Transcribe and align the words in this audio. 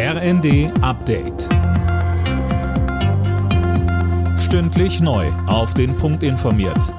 RND 0.00 0.70
Update. 0.80 1.48
Stündlich 4.38 5.00
neu. 5.00 5.26
Auf 5.48 5.74
den 5.74 5.96
Punkt 5.96 6.22
informiert. 6.22 6.94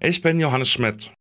Ich 0.00 0.22
bin 0.22 0.40
Johannes 0.40 0.70
Schmidt. 0.70 1.12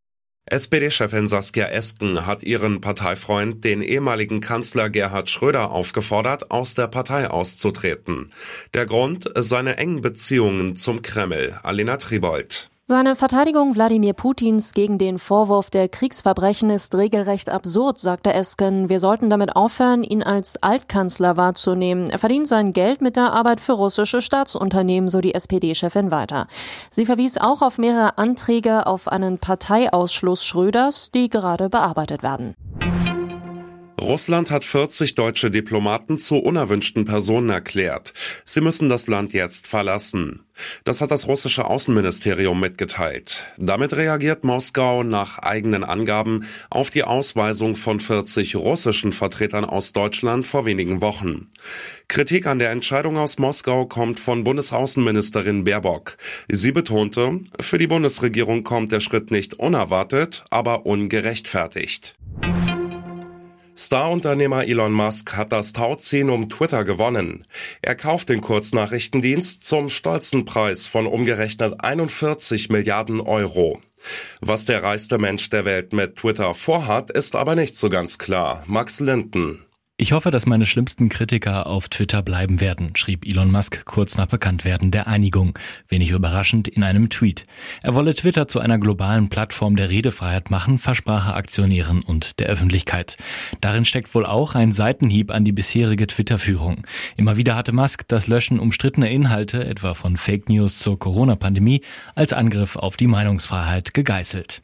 SPD-Chefin 0.45 1.27
Saskia 1.27 1.65
Esken 1.65 2.25
hat 2.25 2.43
ihren 2.43 2.79
Parteifreund, 2.79 3.65
den 3.65 3.81
ehemaligen 3.81 4.39
Kanzler 4.39 4.89
Gerhard 4.89 5.29
Schröder, 5.29 5.71
aufgefordert, 5.71 6.49
aus 6.49 6.75
der 6.75 6.87
Partei 6.87 7.29
auszutreten. 7.29 8.31
Der 8.73 8.85
Grund 8.85 9.29
seine 9.35 9.75
engen 9.75 9.99
Beziehungen 9.99 10.77
zum 10.77 11.01
Kreml. 11.01 11.59
Alina 11.61 11.97
Tribold. 11.97 12.70
Seine 12.91 13.15
Verteidigung 13.15 13.73
Wladimir 13.75 14.11
Putins 14.11 14.73
gegen 14.73 14.97
den 14.97 15.17
Vorwurf 15.17 15.69
der 15.69 15.87
Kriegsverbrechen 15.87 16.69
ist 16.69 16.93
regelrecht 16.93 17.49
absurd, 17.49 17.99
sagte 17.99 18.33
Esken. 18.33 18.89
Wir 18.89 18.99
sollten 18.99 19.29
damit 19.29 19.55
aufhören, 19.55 20.03
ihn 20.03 20.21
als 20.21 20.61
Altkanzler 20.61 21.37
wahrzunehmen. 21.37 22.09
Er 22.09 22.19
verdient 22.19 22.49
sein 22.49 22.73
Geld 22.73 22.99
mit 22.99 23.15
der 23.15 23.31
Arbeit 23.31 23.61
für 23.61 23.71
russische 23.71 24.21
Staatsunternehmen, 24.21 25.09
so 25.09 25.21
die 25.21 25.33
SPD-Chefin 25.33 26.11
weiter. 26.11 26.47
Sie 26.89 27.05
verwies 27.05 27.37
auch 27.37 27.61
auf 27.61 27.77
mehrere 27.77 28.17
Anträge 28.17 28.85
auf 28.85 29.07
einen 29.07 29.37
Parteiausschluss 29.37 30.43
Schröders, 30.43 31.11
die 31.11 31.29
gerade 31.29 31.69
bearbeitet 31.69 32.23
werden. 32.23 32.55
Russland 34.01 34.49
hat 34.49 34.65
40 34.65 35.13
deutsche 35.13 35.51
Diplomaten 35.51 36.17
zu 36.17 36.37
unerwünschten 36.37 37.05
Personen 37.05 37.51
erklärt. 37.51 38.13
Sie 38.45 38.59
müssen 38.59 38.89
das 38.89 39.05
Land 39.05 39.31
jetzt 39.31 39.67
verlassen. 39.67 40.43
Das 40.83 41.01
hat 41.01 41.11
das 41.11 41.27
russische 41.27 41.65
Außenministerium 41.65 42.59
mitgeteilt. 42.59 43.45
Damit 43.57 43.95
reagiert 43.95 44.43
Moskau 44.43 45.03
nach 45.03 45.37
eigenen 45.37 45.83
Angaben 45.83 46.47
auf 46.71 46.89
die 46.89 47.03
Ausweisung 47.03 47.75
von 47.75 47.99
40 47.99 48.55
russischen 48.55 49.13
Vertretern 49.13 49.65
aus 49.65 49.93
Deutschland 49.93 50.47
vor 50.47 50.65
wenigen 50.65 50.99
Wochen. 51.01 51.51
Kritik 52.07 52.47
an 52.47 52.57
der 52.57 52.71
Entscheidung 52.71 53.17
aus 53.17 53.37
Moskau 53.37 53.85
kommt 53.85 54.19
von 54.19 54.43
Bundesaußenministerin 54.43 55.63
Baerbock. 55.63 56.17
Sie 56.51 56.71
betonte, 56.71 57.39
für 57.59 57.77
die 57.77 57.87
Bundesregierung 57.87 58.63
kommt 58.63 58.91
der 58.91 58.99
Schritt 58.99 59.29
nicht 59.29 59.59
unerwartet, 59.59 60.43
aber 60.49 60.87
ungerechtfertigt. 60.87 62.15
Star-Unternehmer 63.81 64.67
Elon 64.67 64.93
Musk 64.93 65.35
hat 65.35 65.51
das 65.51 65.73
Tauziehen 65.73 66.29
um 66.29 66.49
Twitter 66.49 66.83
gewonnen. 66.83 67.45
Er 67.81 67.95
kauft 67.95 68.29
den 68.29 68.41
Kurznachrichtendienst 68.41 69.65
zum 69.65 69.89
stolzen 69.89 70.45
Preis 70.45 70.85
von 70.85 71.07
umgerechnet 71.07 71.83
41 71.83 72.69
Milliarden 72.69 73.19
Euro. 73.19 73.81
Was 74.39 74.65
der 74.65 74.83
reichste 74.83 75.17
Mensch 75.17 75.49
der 75.49 75.65
Welt 75.65 75.93
mit 75.93 76.17
Twitter 76.17 76.53
vorhat, 76.53 77.09
ist 77.09 77.35
aber 77.35 77.55
nicht 77.55 77.75
so 77.75 77.89
ganz 77.89 78.19
klar. 78.19 78.63
Max 78.67 78.99
Linden. 78.99 79.65
Ich 80.01 80.13
hoffe, 80.13 80.31
dass 80.31 80.47
meine 80.47 80.65
schlimmsten 80.65 81.09
Kritiker 81.09 81.67
auf 81.67 81.87
Twitter 81.87 82.23
bleiben 82.23 82.59
werden, 82.59 82.95
schrieb 82.95 83.23
Elon 83.23 83.51
Musk 83.51 83.85
kurz 83.85 84.17
nach 84.17 84.25
Bekanntwerden 84.25 84.89
der 84.89 85.05
Einigung, 85.05 85.59
wenig 85.89 86.09
überraschend 86.09 86.67
in 86.67 86.81
einem 86.81 87.11
Tweet. 87.11 87.43
Er 87.83 87.93
wolle 87.93 88.15
Twitter 88.15 88.47
zu 88.47 88.59
einer 88.59 88.79
globalen 88.79 89.29
Plattform 89.29 89.75
der 89.75 89.91
Redefreiheit 89.91 90.49
machen, 90.49 90.79
versprach 90.79 91.27
er 91.27 91.35
Aktionären 91.35 92.03
und 92.03 92.39
der 92.39 92.47
Öffentlichkeit. 92.47 93.15
Darin 93.61 93.85
steckt 93.85 94.15
wohl 94.15 94.25
auch 94.25 94.55
ein 94.55 94.73
Seitenhieb 94.73 95.29
an 95.29 95.45
die 95.45 95.51
bisherige 95.51 96.07
Twitter-Führung. 96.07 96.81
Immer 97.15 97.37
wieder 97.37 97.55
hatte 97.55 97.71
Musk 97.71 98.07
das 98.07 98.25
Löschen 98.25 98.59
umstrittener 98.59 99.11
Inhalte, 99.11 99.63
etwa 99.63 99.93
von 99.93 100.17
Fake 100.17 100.49
News 100.49 100.79
zur 100.79 100.97
Corona-Pandemie, 100.97 101.81
als 102.15 102.33
Angriff 102.33 102.75
auf 102.75 102.97
die 102.97 103.05
Meinungsfreiheit 103.05 103.93
gegeißelt. 103.93 104.63